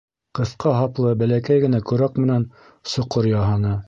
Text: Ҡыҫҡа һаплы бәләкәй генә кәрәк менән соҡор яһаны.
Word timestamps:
Ҡыҫҡа 0.37 0.71
һаплы 0.77 1.11
бәләкәй 1.19 1.61
генә 1.65 1.81
кәрәк 1.91 2.17
менән 2.23 2.47
соҡор 2.95 3.29
яһаны. 3.33 3.75